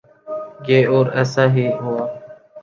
[0.65, 2.03] گے اور ایسا ہی ہوا۔